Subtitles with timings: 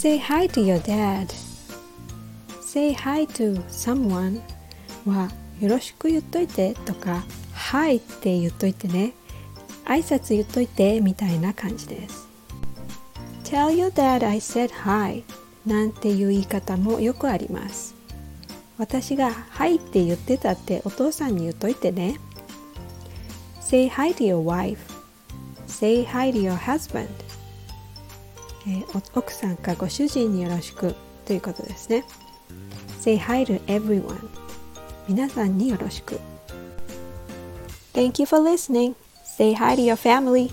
[0.00, 1.30] Say hi to your dad
[2.62, 4.40] Say hi to someone
[5.04, 5.30] は
[5.60, 9.12] よろしく言っといてとか Hi って言っといてね
[9.84, 12.26] 挨拶言っといてみたいな感じです
[13.44, 15.22] Tell your dad I said hi
[15.66, 17.94] なんていう言い方もよくあります
[18.78, 22.18] 私が「はい」って言ってたってお父さんに言っといてね
[23.60, 24.78] Say hi to your wife
[25.66, 27.29] Say hi to your husband
[28.66, 30.94] えー奥さんかご主人によろしく
[31.26, 32.04] ということですね
[33.00, 34.28] Say hi to everyone
[35.08, 36.18] 皆さんによろしく
[37.92, 38.94] Thank you for listening.
[39.24, 40.50] Say hi to your family.